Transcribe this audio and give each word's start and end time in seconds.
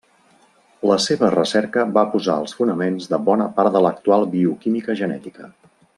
La 0.91 0.95
seva 1.03 1.29
recerca 1.35 1.83
va 1.97 2.05
posar 2.15 2.39
els 2.45 2.57
fonaments 2.61 3.07
de 3.13 3.19
bona 3.31 3.47
part 3.59 3.77
de 3.77 3.83
l'actual 3.87 4.29
bioquímica 4.33 4.97
genètica. 5.03 5.53